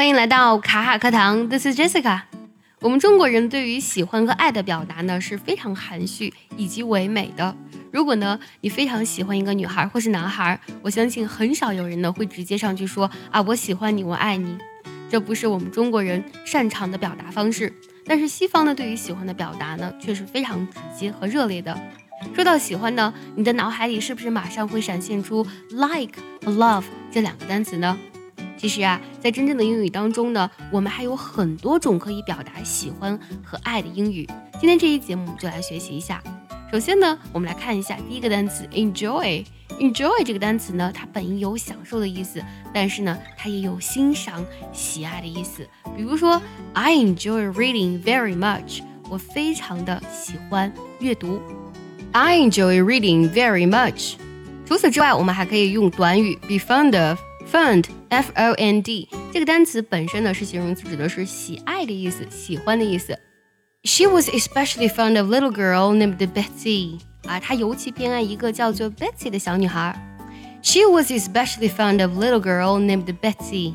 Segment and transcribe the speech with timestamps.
[0.00, 2.22] 欢迎来到卡卡课堂，This is Jessica。
[2.80, 7.54] 我们中国人对于喜欢和爱的表达呢是非常含蓄以及唯美的。
[7.92, 14.56] 如果呢你非常喜欢一个女孩或是男孩，我相信很少有人呢会直接上去说啊我喜欢你，我爱你。
[15.10, 17.70] 这不是我们中国人擅长的表达方式。
[18.06, 21.78] 但是西方呢对于喜欢的表达呢却是非常直接和热烈的。
[22.34, 27.98] 说到喜欢呢，你的脑海里是不是马上会闪现出 like 和 love 这两个单词呢？
[28.60, 34.28] 其实啊，在真正的英语当中呢，我们还有很多种可以表达喜欢和爱的英语。
[34.60, 36.22] 今天这一节目就来学习一下。
[36.70, 39.42] 首先呢，我们来看一下第一个单词 enjoy。
[39.78, 45.66] enjoy 这个单词呢，它本意有享受的意思，但是呢，它也有欣赏、喜爱的意思。
[45.96, 46.38] 比如说
[46.74, 48.82] ，I enjoy reading very much。
[49.08, 51.40] 我非常的喜欢阅读。
[52.12, 54.16] I enjoy reading very much。
[54.66, 57.18] 除此之外，我们还可以用短语 be fond of。
[57.51, 63.17] Fond，f o n d，这个单词本身呢是形容词，指的是喜爱的意思，喜欢的意思。
[63.83, 66.99] She was especially fond of little girl named Betsy。
[67.27, 69.95] 啊，她尤其偏爱一个叫做 Betsy 的小女孩。
[70.63, 73.73] She was especially fond of little girl named Betsy。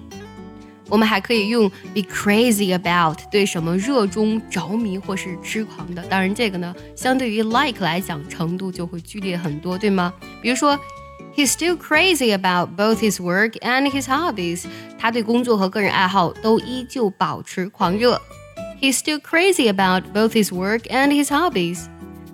[0.88, 6.02] 我们还可以用 be crazy about，对什么热衷、着迷或是痴狂的。
[6.04, 10.12] 当然，这个呢，相对于 like 来讲，程度就会剧烈很多，对吗？
[10.42, 10.76] 比如说。
[11.34, 14.64] He's still crazy about both his work and his hobbies.
[14.98, 18.20] 他对工作和个人爱好都依旧保持狂热。
[18.80, 21.86] He's still crazy about both his work and his hobbies.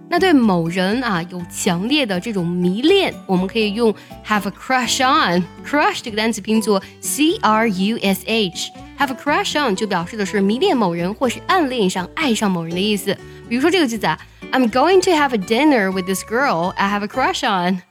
[0.08, 3.92] 那对某人啊有强烈的这种迷恋，我们可以用
[4.24, 13.16] have a crush on。crush 这个单词拼作 c r u s h。have a crush on 就表示的是迷恋某人或是暗恋上、爱上某人的意思。
[13.48, 14.18] 比如说这个句子啊，
[14.52, 17.82] I'm going to have a dinner with this girl I have a crush on。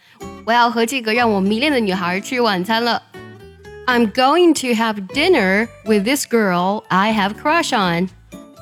[0.45, 3.03] 我要和这个让我迷恋的女孩吃晚餐了。
[3.87, 8.09] I'm going to have dinner with this girl I have crush on。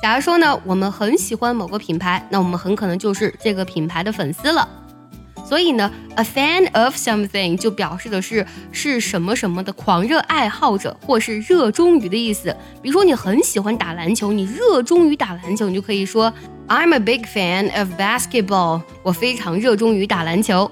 [0.01, 4.67] 假如说呢，我们很喜欢某个品牌，那我们很可能就是这个品牌的粉丝了。
[5.45, 12.55] 所以呢，a fan of something 就表示的是是什么什么的狂热爱好者，或是热衷于的意思。
[12.81, 16.31] 比如说，你很喜欢打篮球，你热衷于打篮球，你就可以说
[16.67, 18.81] I'm a big fan of basketball。
[19.01, 20.69] 我非常热衷于打篮球。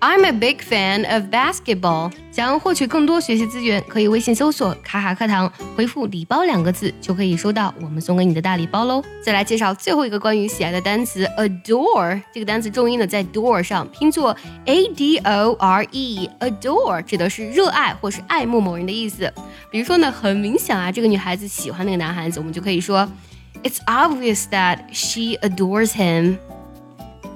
[0.00, 2.12] I'm a big fan of basketball。
[2.30, 9.02] 想要获取更多学习资源，可以微信搜索“卡卡课堂”，回复“礼包”两个字，就可以收到我们送给你的大礼包喽。
[9.24, 12.22] 再来介绍最后一个关于喜爱的单词，adore。
[12.32, 14.36] 这个单词重音呢在 door 上，拼作
[14.66, 16.30] a d o r e。
[16.38, 19.32] adore 指的是热爱或是爱慕某人的意思。
[19.68, 23.08] 比如说呢，很明显啊，这个女孩子喜欢那个男孩子，我们就可以说
[23.64, 26.36] ，It's obvious that she adores him。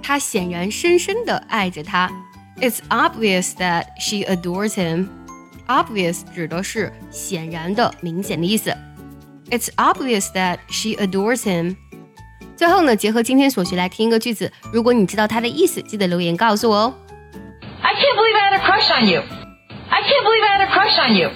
[0.00, 2.08] 她显然深深的爱着他。
[2.61, 5.09] It's obvious that she adores him.
[5.67, 8.75] Obvious 指的是显然的、明显的意思。
[9.49, 11.75] It's obvious that she adores him.
[12.55, 16.93] 最后呢，结合今天所学来听一个句子，如果你知道它的意思，记得留言告诉我哦。
[17.81, 19.21] I can't believe I had a crush on you.
[19.89, 21.29] I can't believe I had a crush on you.